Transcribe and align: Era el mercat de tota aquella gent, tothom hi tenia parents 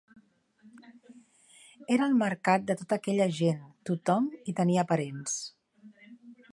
Era 1.97 2.07
el 2.07 2.17
mercat 2.23 2.65
de 2.71 2.77
tota 2.81 2.99
aquella 3.03 3.29
gent, 3.43 3.63
tothom 3.91 4.33
hi 4.51 4.59
tenia 4.63 4.91
parents 4.95 5.41